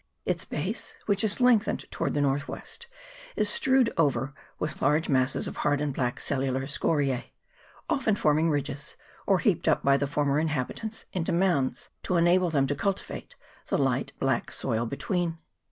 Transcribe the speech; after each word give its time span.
Its 0.25 0.45
base, 0.45 0.97
which 1.05 1.23
is 1.23 1.39
lengthened 1.39 1.85
towards 1.91 2.15
the 2.15 2.21
north 2.21 2.47
west, 2.47 2.87
is 3.35 3.47
strewed 3.47 3.93
over 3.97 4.33
with 4.57 4.81
large 4.81 5.07
masses 5.09 5.47
of 5.47 5.57
hard 5.57 5.79
and 5.79 5.93
black 5.93 6.19
cellular 6.19 6.65
scoriae, 6.65 7.25
often 7.87 8.15
forming 8.15 8.49
ridges, 8.49 8.95
or 9.27 9.37
heaped 9.37 9.67
up 9.67 9.83
by 9.83 9.97
the 9.97 10.07
former 10.07 10.39
inhabitants 10.39 11.05
into 11.13 11.31
mounds, 11.31 11.89
to 12.01 12.15
enable 12.17 12.49
them 12.49 12.65
to 12.65 12.73
cultivate 12.73 13.35
the 13.67 13.77
light 13.77 14.11
black 14.19 14.51
soil 14.51 14.87
between. 14.87 15.37